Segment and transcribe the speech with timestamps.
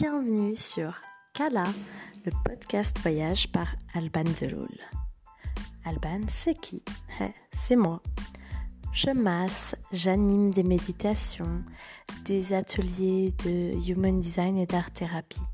[0.00, 0.92] bienvenue sur
[1.34, 1.66] Kala,
[2.26, 4.76] le podcast voyage par Alban Deloul.
[5.84, 6.82] Alban, c'est qui?
[7.20, 8.02] Eh, C'est moi.
[8.92, 11.62] Je masse, j'anime des méditations,
[12.24, 15.46] des ateliers de human design et d'art thérapie.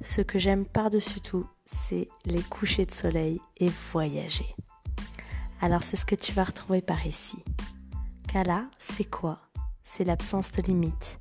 [0.00, 4.52] Ce que j'aime par-dessus tout, c'est les couchers de soleil et voyager.
[5.60, 7.38] Alors c'est ce que tu vas retrouver par ici.
[8.26, 9.38] Kala, c'est quoi?
[9.84, 11.18] C'est l'absence de limites.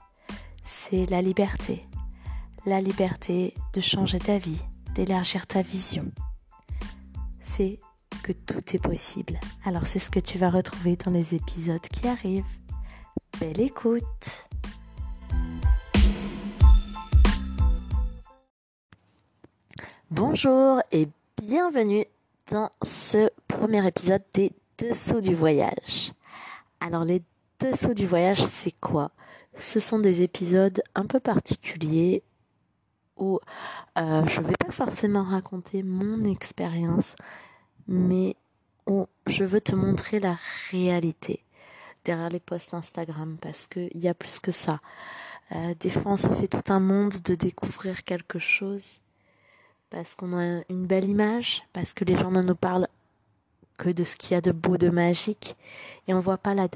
[0.66, 1.86] C'est la liberté.
[2.66, 4.62] La liberté de changer ta vie,
[4.94, 6.12] d'élargir ta vision.
[7.42, 7.80] C'est
[8.22, 9.40] que tout est possible.
[9.64, 12.44] Alors c'est ce que tu vas retrouver dans les épisodes qui arrivent.
[13.40, 14.46] Belle écoute
[20.12, 21.08] Bonjour et
[21.38, 22.06] bienvenue
[22.52, 26.12] dans ce premier épisode des Dessous du voyage.
[26.82, 27.24] Alors les
[27.62, 29.12] Dessous du voyage, c'est quoi?
[29.58, 32.24] Ce sont des épisodes un peu particuliers
[33.20, 33.40] où
[33.98, 37.16] euh, je ne vais pas forcément raconter mon expérience,
[37.88, 38.36] mais
[38.88, 40.38] où je veux te montrer la
[40.72, 41.44] réalité
[42.06, 44.80] derrière les posts Instagram parce qu'il y a plus que ça.
[45.52, 49.00] Euh, des fois, on fait tout un monde de découvrir quelque chose
[49.90, 52.88] parce qu'on a une belle image, parce que les gens ne nous parlent
[53.78, 55.56] que de ce qu'il y a de beau, de magique,
[56.08, 56.68] et on voit pas la,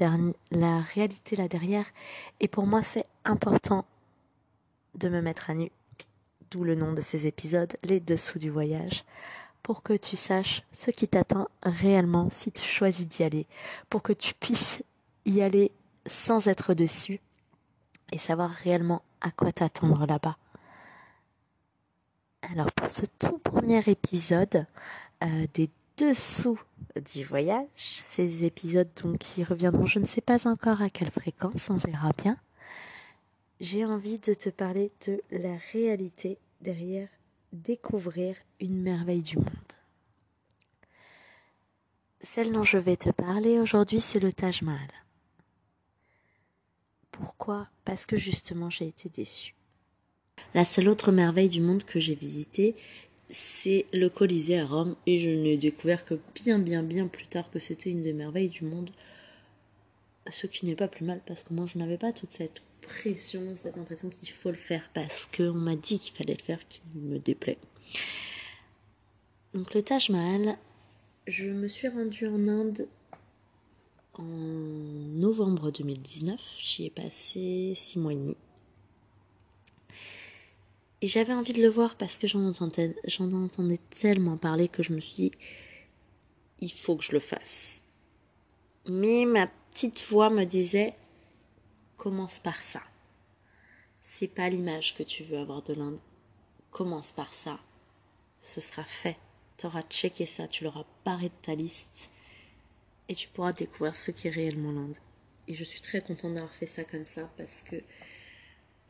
[0.50, 1.84] la réalité là derrière.
[2.40, 3.84] Et pour moi, c'est important
[4.94, 5.70] de me mettre à nu,
[6.62, 9.04] le nom de ces épisodes, les dessous du voyage,
[9.64, 13.46] pour que tu saches ce qui t'attend réellement si tu choisis d'y aller,
[13.90, 14.84] pour que tu puisses
[15.24, 15.72] y aller
[16.06, 17.20] sans être dessus
[18.12, 20.36] et savoir réellement à quoi t'attendre là-bas.
[22.52, 24.66] Alors pour ce tout premier épisode
[25.22, 26.60] euh, des dessous
[27.14, 31.70] du voyage, ces épisodes donc qui reviendront, je ne sais pas encore à quelle fréquence,
[31.70, 32.36] on verra bien.
[33.60, 37.08] J'ai envie de te parler de la réalité derrière
[37.52, 39.72] découvrir une merveille du monde.
[42.22, 44.88] Celle dont je vais te parler aujourd'hui, c'est le Taj Mahal.
[47.12, 47.68] Pourquoi?
[47.84, 49.54] Parce que justement j'ai été déçue.
[50.54, 52.74] La seule autre merveille du monde que j'ai visitée,
[53.28, 57.50] c'est le Colisée à Rome, et je n'ai découvert que bien bien bien plus tard
[57.50, 58.90] que c'était une des merveilles du monde.
[60.30, 62.62] Ce qui n'est pas plus mal parce que moi je n'avais pas toute cette
[63.54, 66.80] cette impression qu'il faut le faire parce qu'on m'a dit qu'il fallait le faire qui
[66.94, 67.58] me déplaît.
[69.52, 70.56] Donc le Taj Mahal,
[71.26, 72.88] je me suis rendue en Inde
[74.14, 76.40] en novembre 2019.
[76.58, 78.36] J'y ai passé six mois et demi.
[81.00, 84.82] Et j'avais envie de le voir parce que j'en entendais, j'en entendais tellement parler que
[84.82, 85.32] je me suis dit,
[86.60, 87.82] il faut que je le fasse.
[88.88, 90.94] Mais ma petite voix me disait,
[91.96, 92.82] commence par ça.
[94.00, 95.98] C'est pas l'image que tu veux avoir de l'Inde.
[96.70, 97.58] Commence par ça.
[98.40, 99.16] Ce sera fait.
[99.56, 102.10] Tu auras checké ça, tu l'auras paré de ta liste
[103.08, 104.96] et tu pourras découvrir ce qui est réellement l'Inde.
[105.46, 107.76] Et je suis très contente d'avoir fait ça comme ça parce que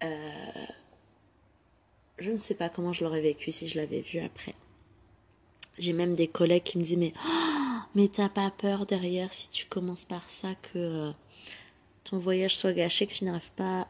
[0.04, 0.66] euh,
[2.18, 4.54] je ne sais pas comment je l'aurais vécu si je l'avais vu après.
[5.78, 9.50] J'ai même des collègues qui me disent mais oh, mais t'as pas peur derrière si
[9.50, 11.12] tu commences par ça que euh,
[12.04, 13.88] ton voyage soit gâché, que tu n'arrives pas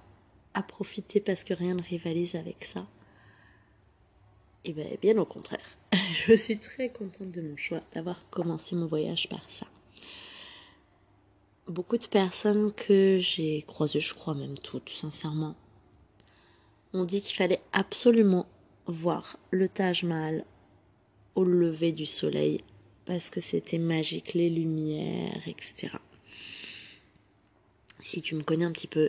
[0.54, 2.86] à profiter parce que rien ne rivalise avec ça.
[4.64, 5.66] Et eh bien, bien au contraire.
[6.26, 9.66] je suis très contente de mon choix d'avoir commencé mon voyage par ça.
[11.66, 15.54] Beaucoup de personnes que j'ai croisées, je crois même toutes, sincèrement,
[16.92, 18.47] on dit qu'il fallait absolument
[18.86, 20.44] voir le Taj Mahal
[21.34, 22.62] au lever du soleil
[23.04, 25.97] parce que c'était magique, les lumières, etc.
[28.04, 29.09] Si tu me connais un petit peu,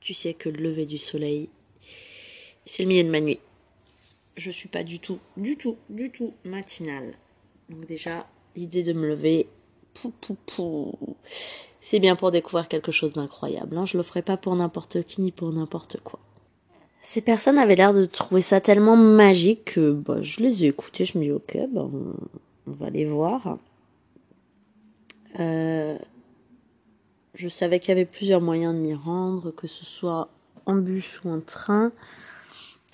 [0.00, 1.48] tu sais que le lever du soleil,
[2.66, 3.40] c'est le milieu de ma nuit.
[4.36, 7.14] Je suis pas du tout, du tout, du tout matinale.
[7.70, 9.46] Donc déjà, l'idée de me lever,
[9.94, 11.16] pou, pou, pou,
[11.80, 13.78] c'est bien pour découvrir quelque chose d'incroyable.
[13.78, 13.86] Hein.
[13.86, 16.20] Je le ferai pas pour n'importe qui ni pour n'importe quoi.
[17.00, 21.06] Ces personnes avaient l'air de trouver ça tellement magique que bah, je les ai écoutées.
[21.06, 23.58] Je me dis, ok, bah, on, va les voir.
[25.40, 25.96] Euh,
[27.34, 30.28] je savais qu'il y avait plusieurs moyens de m'y rendre, que ce soit
[30.66, 31.92] en bus ou en train.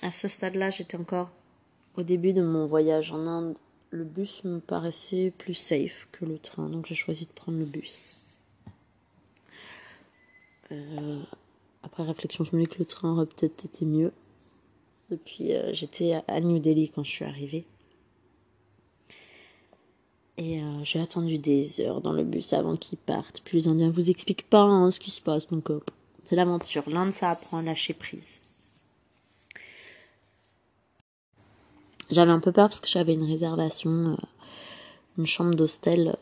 [0.01, 1.29] À ce stade-là, j'étais encore
[1.97, 3.57] au début de mon voyage en Inde.
[3.91, 7.65] Le bus me paraissait plus safe que le train, donc j'ai choisi de prendre le
[7.65, 8.15] bus.
[10.71, 11.19] Euh,
[11.83, 14.13] après réflexion, je me dis que le train aurait peut-être été mieux.
[15.09, 17.65] Depuis, euh, j'étais à New Delhi quand je suis arrivée.
[20.39, 23.41] Et euh, j'ai attendu des heures dans le bus avant qu'ils partent.
[23.41, 25.47] Puis les Indiens vous expliquent pas hein, ce qui se passe.
[25.47, 25.69] Donc,
[26.23, 26.89] c'est l'aventure.
[26.89, 28.39] L'Inde, ça apprend à lâcher prise.
[32.09, 34.15] J'avais un peu peur parce que j'avais une réservation, euh,
[35.17, 36.15] une chambre d'hostel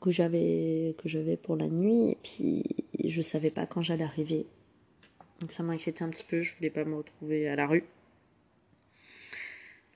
[0.00, 2.64] que j'avais que j'avais pour la nuit et puis
[3.04, 4.46] je savais pas quand j'allais arriver.
[5.40, 7.84] Donc ça m'inquiétait un petit peu, je voulais pas me retrouver à la rue.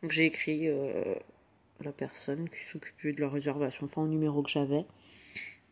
[0.03, 1.15] Donc j'ai écrit euh,
[1.83, 4.85] la personne qui s'occupait de la réservation, enfin au numéro que j'avais,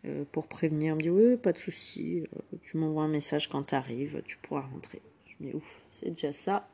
[0.07, 0.97] euh, pour prévenir.
[0.97, 4.37] Me dit oui, pas de souci, euh, tu m'envoies un message quand tu arrives, tu
[4.39, 5.03] pourras rentrer.
[5.27, 6.69] Je me dis ouf, c'est déjà ça.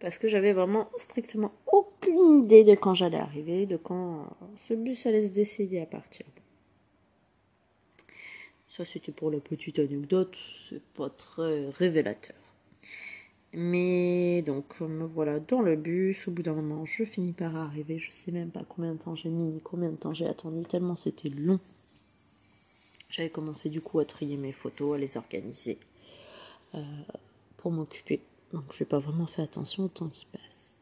[0.00, 4.28] Parce que j'avais vraiment strictement aucune idée de quand j'allais arriver, de quand
[4.68, 6.24] ce bus allait se décider à partir.
[8.68, 10.36] Ça, c'était pour la petite anecdote,
[10.68, 12.36] c'est pas très révélateur.
[13.52, 16.28] Mais donc, me voilà dans le bus.
[16.28, 17.98] Au bout d'un moment, je finis par arriver.
[17.98, 20.96] Je sais même pas combien de temps j'ai mis, combien de temps j'ai attendu, tellement
[20.96, 21.58] c'était long.
[23.10, 25.78] J'avais commencé du coup à trier mes photos, à les organiser
[26.74, 26.82] euh,
[27.56, 28.20] pour m'occuper.
[28.52, 30.76] Donc, je n'ai pas vraiment fait attention au temps qui passe.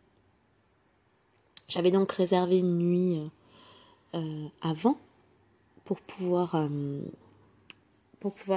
[1.69, 3.29] J'avais donc réservé une nuit euh,
[4.19, 4.99] euh, avant
[5.85, 6.57] pour pouvoir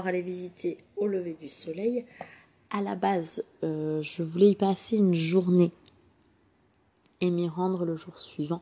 [0.07, 2.05] aller visiter au lever du soleil.
[2.69, 5.71] À la base, euh, je voulais y passer une journée
[7.21, 8.61] et m'y rendre le jour suivant.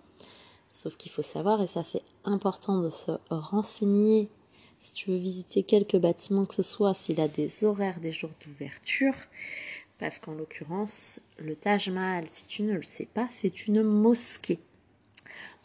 [0.71, 4.29] Sauf qu'il faut savoir, et ça c'est important de se renseigner
[4.79, 8.31] si tu veux visiter quelques bâtiments que ce soit, s'il a des horaires des jours
[8.45, 9.15] d'ouverture,
[9.97, 14.59] parce qu'en l'occurrence, le Taj Mahal, si tu ne le sais pas, c'est une mosquée.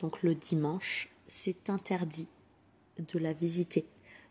[0.00, 2.28] Donc le dimanche, c'est interdit
[2.98, 3.84] de la visiter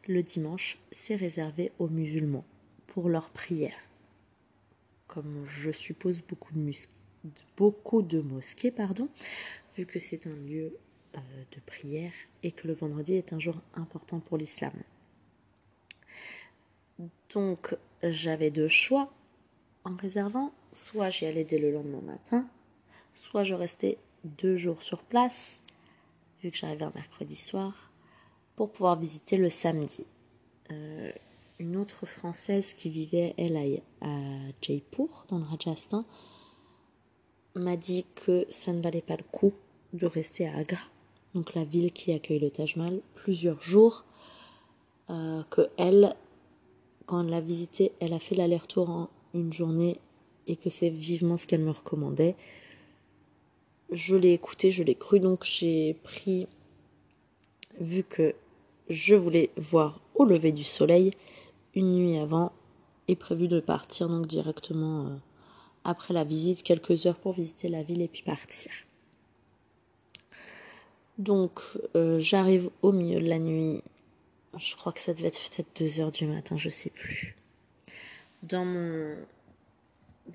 [0.07, 2.45] le dimanche, c'est réservé aux musulmans
[2.87, 3.90] pour leurs prières.
[5.11, 6.21] Comme je suppose
[7.57, 9.09] beaucoup de, mosquées, pardon,
[9.75, 10.73] vu que c'est un lieu
[11.17, 11.19] euh,
[11.51, 12.13] de prière
[12.43, 14.71] et que le vendredi est un jour important pour l'islam.
[17.33, 19.11] Donc j'avais deux choix
[19.83, 22.47] en réservant, soit j'y allais dès le lendemain matin,
[23.13, 25.61] soit je restais deux jours sur place,
[26.41, 27.91] vu que j'arrivais un mercredi soir,
[28.55, 30.05] pour pouvoir visiter le samedi.
[30.71, 31.11] Euh,
[31.61, 33.55] une autre Française qui vivait, elle,
[34.01, 34.09] à,
[34.63, 36.03] Jaipur, dans le Rajasthan,
[37.53, 39.53] m'a dit que ça ne valait pas le coup
[39.93, 40.81] de rester à Agra,
[41.35, 44.05] donc la ville qui accueille le Taj Mahal, plusieurs jours,
[45.11, 46.15] euh, que elle,
[47.05, 49.97] quand elle l'a visité, elle a fait l'aller-retour en une journée
[50.47, 52.35] et que c'est vivement ce qu'elle me recommandait.
[53.91, 56.47] Je l'ai écouté, je l'ai cru, donc j'ai pris,
[57.79, 58.33] vu que
[58.89, 61.11] je voulais voir au lever du soleil
[61.75, 62.51] une nuit avant
[63.07, 65.15] et prévu de partir donc directement euh,
[65.83, 68.71] après la visite, quelques heures pour visiter la ville et puis partir.
[71.17, 71.61] Donc
[71.95, 73.81] euh, j'arrive au milieu de la nuit,
[74.57, 77.35] je crois que ça devait être peut-être 2 heures du matin, je sais plus.
[78.43, 79.17] Dans mon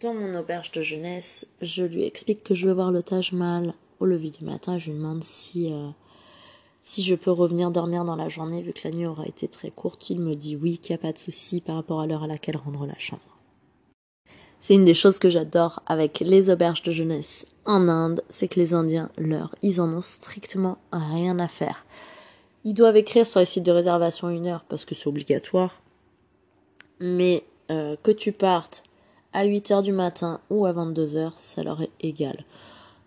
[0.00, 3.72] dans mon auberge de jeunesse, je lui explique que je veux voir le Taj Mahal
[3.98, 4.78] au lever du matin.
[4.78, 5.88] Je lui demande si euh,
[6.86, 9.72] si je peux revenir dormir dans la journée vu que la nuit aura été très
[9.72, 12.22] courte, il me dit oui, qu'il n'y a pas de souci par rapport à l'heure
[12.22, 13.20] à laquelle rendre la chambre.
[14.60, 18.60] C'est une des choses que j'adore avec les auberges de jeunesse en Inde, c'est que
[18.60, 21.84] les Indiens, leur, ils en ont strictement rien à faire.
[22.64, 25.82] Ils doivent écrire sur les sites de réservation une heure parce que c'est obligatoire.
[27.00, 27.42] Mais
[27.72, 28.84] euh, que tu partes
[29.32, 32.44] à 8 heures du matin ou à 22 heures, ça leur est égal.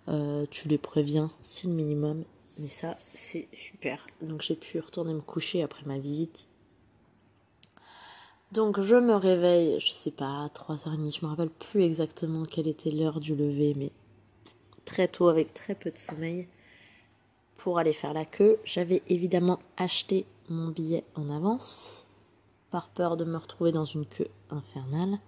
[0.10, 2.26] Euh, tu les préviens, c'est le minimum,
[2.60, 4.06] mais ça, c'est super.
[4.22, 6.48] Donc j'ai pu retourner me coucher après ma visite.
[8.52, 12.68] Donc je me réveille, je sais pas, à 3h30, je me rappelle plus exactement quelle
[12.68, 13.92] était l'heure du lever, mais
[14.86, 16.48] très tôt avec très peu de sommeil
[17.56, 18.60] pour aller faire la queue.
[18.66, 22.06] J'avais évidemment acheté mon billet en avance
[22.72, 25.20] par peur de me retrouver dans une queue infernale.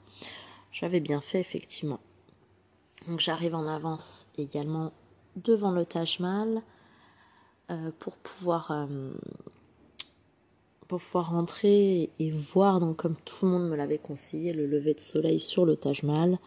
[0.72, 2.00] J'avais bien fait effectivement.
[3.08, 4.92] Donc j'arrive en avance également
[5.36, 6.62] devant le Taj Mahal.
[7.72, 9.14] Euh, pour pouvoir euh,
[10.90, 15.00] pour rentrer et voir donc comme tout le monde me l'avait conseillé le lever de
[15.00, 16.38] soleil sur le Taj Mahal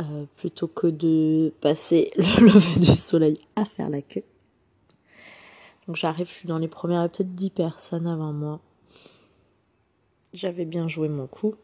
[0.00, 4.22] euh, plutôt que de passer le lever du soleil à faire la queue.
[5.86, 8.60] Donc j'arrive, je suis dans les premières peut-être 10 personnes avant moi.
[10.32, 11.56] J'avais bien joué mon coup.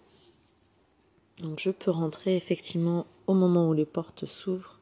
[1.43, 4.79] Donc je peux rentrer effectivement au moment où les portes s'ouvrent.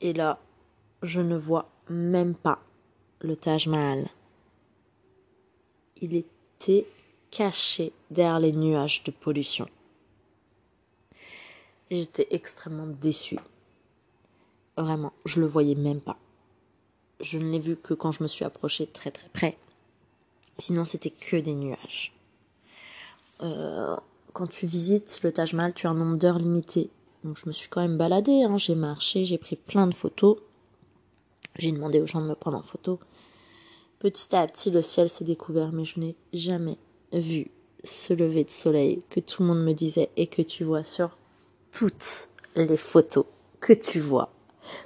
[0.00, 0.38] Et là,
[1.06, 2.60] je ne vois même pas
[3.20, 4.08] le Taj Mahal.
[6.00, 6.86] Il était
[7.30, 9.68] caché derrière les nuages de pollution.
[11.90, 13.38] J'étais extrêmement déçue.
[14.76, 16.18] Vraiment, je le voyais même pas.
[17.20, 19.56] Je ne l'ai vu que quand je me suis approchée très très près.
[20.58, 22.12] Sinon, c'était que des nuages.
[23.42, 23.96] Euh,
[24.32, 26.90] quand tu visites le Taj Mahal, tu as un nombre d'heures limité
[27.24, 28.58] Donc je me suis quand même baladée, hein.
[28.58, 30.38] j'ai marché, j'ai pris plein de photos.
[31.58, 33.00] J'ai demandé aux gens de me prendre en photo.
[33.98, 36.78] Petit à petit, le ciel s'est découvert, mais je n'ai jamais
[37.12, 37.50] vu
[37.82, 41.16] ce lever de soleil que tout le monde me disait et que tu vois sur
[41.72, 43.26] toutes les photos
[43.60, 44.30] que tu vois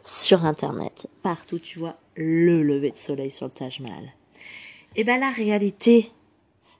[0.05, 1.09] sur internet.
[1.23, 4.05] Partout tu vois le lever de soleil sur le Taj Mahal.
[4.05, 6.11] Et eh ben la réalité,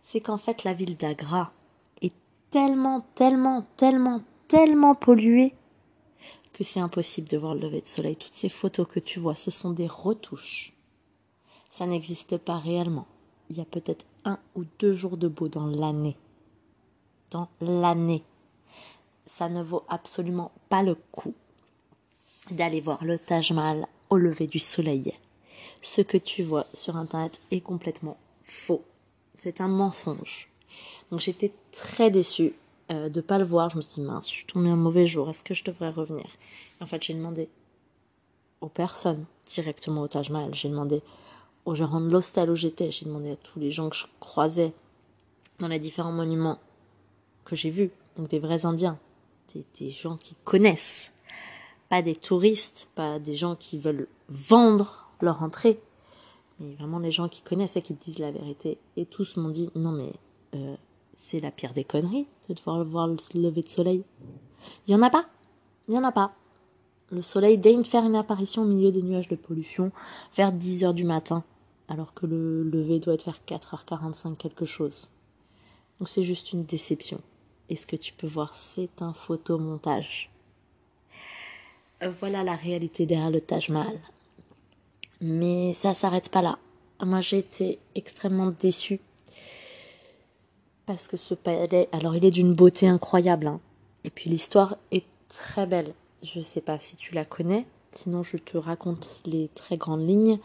[0.03, 1.53] c'est qu'en fait la ville d'Agra
[2.03, 2.13] est
[2.51, 5.55] tellement, tellement, tellement, tellement polluée
[6.61, 8.17] que c'est impossible de voir le lever de soleil.
[8.17, 10.75] Toutes ces photos que tu vois, ce sont des retouches.
[11.71, 13.07] Ça n'existe pas réellement.
[13.49, 16.19] Il y a peut-être un ou deux jours de beau dans l'année.
[17.31, 18.23] Dans l'année.
[19.25, 21.33] Ça ne vaut absolument pas le coup
[22.51, 25.15] d'aller voir le Taj Mahal au lever du soleil.
[25.81, 28.85] Ce que tu vois sur Internet est complètement faux.
[29.39, 30.51] C'est un mensonge.
[31.11, 32.53] Donc j'étais très déçue
[32.91, 33.71] euh, de pas le voir.
[33.71, 35.29] Je me suis dit, mince, je suis tombée un mauvais jour.
[35.29, 36.27] Est-ce que je devrais revenir?
[36.81, 37.49] En fait, j'ai demandé
[38.61, 40.55] aux personnes directement au Taj Mahal.
[40.55, 41.03] J'ai demandé
[41.65, 42.91] aux gérants de l'hostel où j'étais.
[42.91, 44.73] J'ai demandé à tous les gens que je croisais
[45.59, 46.59] dans les différents monuments
[47.45, 47.91] que j'ai vus.
[48.17, 48.99] Donc des vrais Indiens.
[49.55, 51.13] Des, des gens qui connaissent.
[51.89, 55.81] Pas des touristes, pas des gens qui veulent vendre leur entrée.
[56.61, 58.79] Mais vraiment les gens qui connaissent et qui disent la vérité.
[58.97, 60.13] Et tous m'ont dit, non mais...
[60.55, 60.77] Euh,
[61.23, 64.05] c'est la pire des conneries de voir le lever de soleil.
[64.87, 65.27] Il y en a pas.
[65.89, 66.33] Il y en a pas.
[67.11, 69.91] Le soleil daigne faire une apparition au milieu des nuages de pollution
[70.37, 71.43] vers 10 heures du matin,
[71.89, 75.09] alors que le lever doit être vers 4h45 quelque chose.
[75.99, 77.21] Donc c'est juste une déception.
[77.69, 80.31] Et ce que tu peux voir, c'est un photomontage.
[82.21, 84.01] Voilà la réalité derrière le Taj Mahal.
[85.21, 86.59] Mais ça s'arrête pas là.
[87.03, 89.01] Moi j'ai été extrêmement déçue
[90.91, 93.61] parce que ce palais, alors il est d'une beauté incroyable, hein.
[94.03, 95.95] et puis l'histoire est très belle.
[96.25, 100.05] Je ne sais pas si tu la connais, sinon je te raconte les très grandes
[100.05, 100.41] lignes.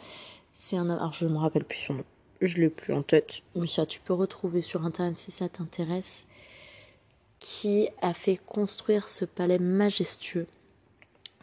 [0.56, 2.04] C'est un, alors je ne me rappelle plus son nom,
[2.42, 6.28] je l'ai plus en tête, mais ça tu peux retrouver sur internet si ça t'intéresse.
[7.40, 10.46] Qui a fait construire ce palais majestueux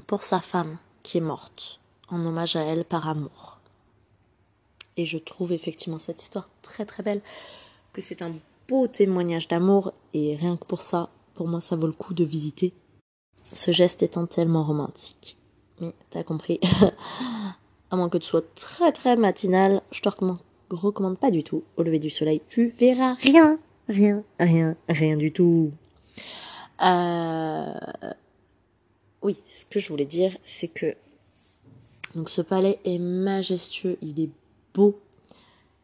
[0.06, 3.58] pour sa femme qui est morte, en hommage à elle par amour.
[4.96, 7.20] Et je trouve effectivement cette histoire très très belle,
[7.92, 8.32] que c'est un
[8.86, 12.72] témoignage d'amour et rien que pour ça, pour moi, ça vaut le coup de visiter.
[13.52, 15.36] Ce geste étant tellement romantique.
[15.80, 16.58] Mais t'as compris.
[17.90, 20.38] à moins que tu sois très très matinal, je te recommande,
[20.70, 22.40] recommande pas du tout au lever du soleil.
[22.48, 25.72] Tu verras rien, rien, rien, rien du tout.
[26.82, 27.74] Euh...
[29.22, 30.96] Oui, ce que je voulais dire, c'est que
[32.14, 34.30] donc ce palais est majestueux, il est
[34.74, 34.98] beau,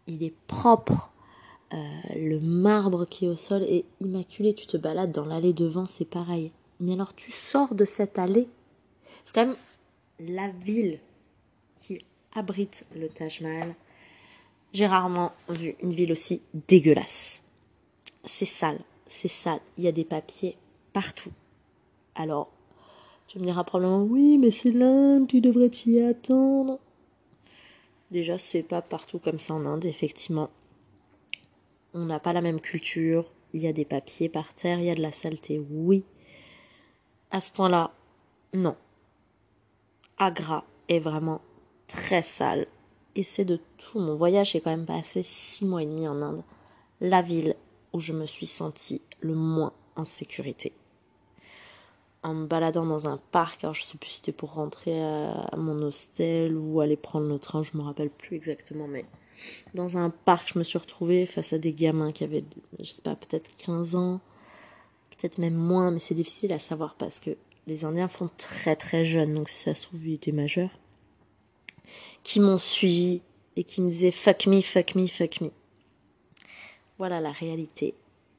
[0.06, 1.10] il est propre,
[1.74, 1.76] euh,
[2.16, 4.54] le marbre qui est au sol est immaculé.
[4.54, 6.52] Tu te balades dans l'allée devant, c'est pareil.
[6.80, 8.48] Mais alors tu sors de cette allée.
[9.24, 9.56] C'est quand même
[10.20, 11.00] la ville
[11.80, 11.98] qui
[12.34, 13.74] abrite le Taj Mahal.
[14.72, 17.42] J'ai rarement vu une ville aussi dégueulasse.
[18.24, 19.60] C'est sale, c'est sale.
[19.76, 20.56] Il y a des papiers
[20.92, 21.32] partout.
[22.14, 22.50] Alors,
[23.26, 26.78] tu me diras probablement oui, mais c'est l'Inde, tu devrais t'y attendre.
[28.10, 30.50] Déjà, c'est pas partout comme ça en Inde, effectivement
[31.98, 34.90] on n'a pas la même culture, il y a des papiers par terre, il y
[34.90, 36.04] a de la saleté, oui.
[37.30, 37.92] À ce point-là,
[38.54, 38.76] non.
[40.16, 41.40] Agra est vraiment
[41.88, 42.66] très sale.
[43.16, 43.98] Et c'est de tout.
[43.98, 46.44] Mon voyage, j'ai quand même passé six mois et demi en Inde.
[47.00, 47.56] La ville
[47.92, 50.72] où je me suis sentie le moins en sécurité.
[52.22, 55.56] En me baladant dans un parc, alors je sais plus si c'était pour rentrer à
[55.56, 59.04] mon hostel ou aller prendre le train, je me rappelle plus exactement, mais
[59.74, 62.44] dans un parc, je me suis retrouvée face à des gamins qui avaient,
[62.80, 64.20] je sais pas, peut-être 15 ans,
[65.10, 69.04] peut-être même moins, mais c'est difficile à savoir parce que les Indiens font très très
[69.04, 70.78] jeunes, donc si ça se trouve, ils étaient majeurs,
[72.22, 73.22] qui m'ont suivi
[73.56, 75.50] et qui me disaient fuck me, fuck me, fuck me.
[76.98, 77.94] Voilà la réalité.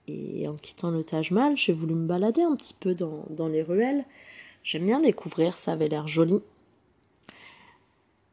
[0.08, 3.48] Et en quittant le Taj Mahal, j'ai voulu me balader un petit peu dans, dans
[3.48, 4.06] les ruelles.
[4.64, 6.40] J'aime bien découvrir, ça avait l'air joli.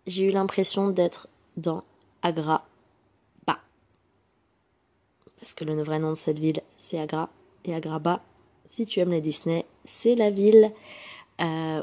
[0.07, 1.85] J'ai eu l'impression d'être dans
[2.27, 2.67] Agra
[3.47, 3.59] Ba.
[5.39, 7.29] Parce que le vrai nom de cette ville, c'est Agra.
[7.65, 8.21] Et Agraba,
[8.69, 10.73] si tu aimes les Disney, c'est la ville
[11.41, 11.83] euh,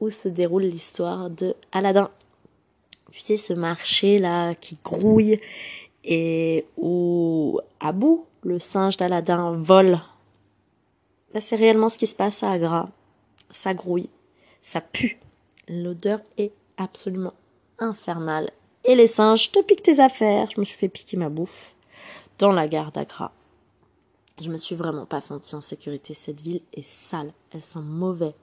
[0.00, 2.10] où se déroule l'histoire de Aladdin.
[3.12, 5.38] Tu sais, ce marché là qui grouille
[6.02, 10.00] et où Abu, le singe d'Aladin, vole.
[11.34, 12.88] Là, c'est réellement ce qui se passe à Agra.
[13.50, 14.08] Ça grouille,
[14.62, 15.18] ça pue.
[15.68, 17.34] L'odeur est absolument
[17.78, 18.50] infernale
[18.84, 20.50] et les singes te piquent tes affaires.
[20.50, 21.74] Je me suis fait piquer ma bouffe
[22.38, 23.32] dans la gare d'Agra.
[24.40, 26.12] Je me suis vraiment pas sentie en sécurité.
[26.14, 28.34] Cette ville est sale, elle sent mauvais.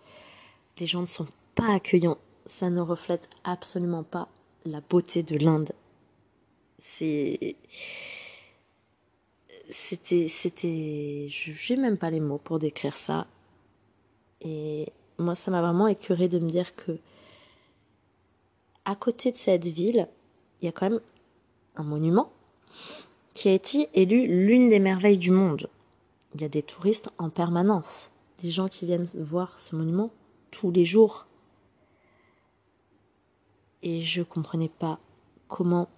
[0.78, 2.18] les gens ne sont pas accueillants.
[2.46, 4.30] Ça ne reflète absolument pas
[4.66, 5.74] la beauté de l'Inde.
[6.80, 7.56] C'est.
[9.70, 10.28] C'était.
[10.28, 11.28] C'était.
[11.30, 13.28] J'ai même pas les mots pour décrire ça.
[14.42, 16.98] Et moi, ça m'a vraiment écœuré de me dire que.
[18.86, 20.08] À côté de cette ville,
[20.62, 21.02] il y a quand même
[21.76, 22.32] un monument
[23.34, 25.70] qui a été élu l'une des merveilles du monde.
[26.36, 30.12] Il y a des touristes en permanence, des gens qui viennent voir ce monument
[30.52, 31.26] tous les jours.
[33.84, 35.00] Et je comprenais pas
[35.48, 35.90] comment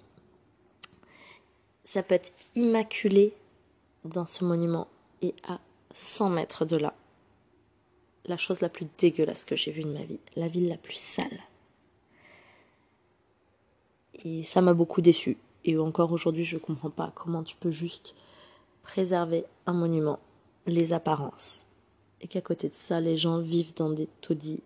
[1.84, 3.34] ça peut être immaculé
[4.05, 4.88] dans ce monument
[5.22, 5.60] et à
[5.93, 6.93] 100 mètres de là.
[8.25, 10.98] La chose la plus dégueulasse que j'ai vue de ma vie, la ville la plus
[10.98, 11.41] sale.
[14.24, 15.38] Et ça m'a beaucoup déçu.
[15.65, 18.15] Et encore aujourd'hui, je comprends pas comment tu peux juste
[18.84, 20.20] préserver un monument,
[20.67, 21.65] les apparences,
[22.22, 24.62] et qu'à côté de ça, les gens vivent dans des taudis.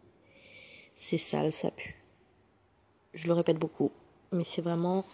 [0.96, 1.96] C'est sale, ça pue.
[3.14, 3.92] Je le répète beaucoup,
[4.32, 5.06] mais c'est vraiment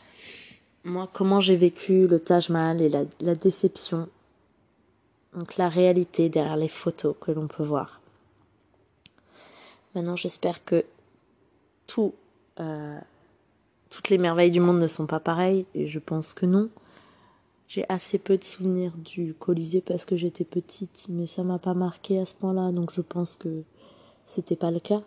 [0.86, 4.10] moi comment j'ai vécu le Taj Mahal et la, la déception.
[5.34, 8.02] Donc la réalité derrière les photos que l'on peut voir.
[9.96, 10.86] Maintenant, j'espère que
[11.88, 12.14] tout,
[12.60, 13.00] euh,
[13.94, 16.70] toutes les merveilles du monde ne sont pas pareilles, et je pense que non.
[17.68, 21.76] J'ai assez peu de souvenirs du Colisée parce que j'étais petite, mais ça m'a pas
[21.76, 23.64] marqué à ce point-là, donc je pense que
[24.26, 25.04] c'était pas le cas.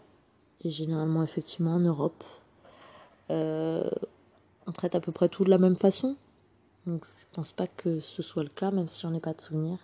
[0.63, 2.23] Et généralement, effectivement, en Europe,
[3.31, 3.91] euh,
[4.69, 6.17] on traite à peu près tout de la même façon.
[6.87, 9.41] Donc je pense pas que ce soit le cas, même si j'en ai pas de
[9.41, 9.81] souvenirs.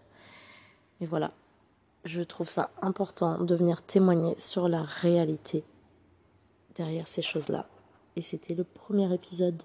[1.01, 1.33] Mais voilà,
[2.05, 5.65] je trouve ça important de venir témoigner sur la réalité
[6.77, 7.67] derrière ces choses-là.
[8.17, 9.63] Et c'était le premier épisode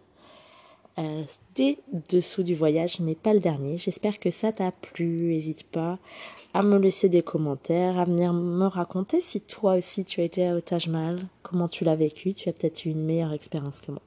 [1.00, 1.24] euh,
[1.56, 1.78] des
[2.10, 3.78] dessous du voyage, mais pas le dernier.
[3.78, 5.34] J'espère que ça t'a plu.
[5.34, 6.00] N'hésite pas
[6.54, 10.48] à me laisser des commentaires, à venir me raconter si toi aussi tu as été
[10.48, 10.90] à Taj
[11.44, 12.34] comment tu l'as vécu.
[12.34, 14.02] Tu as peut-être eu une meilleure expérience que moi.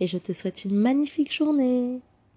[0.00, 2.00] Et je te souhaite une magnifique journée.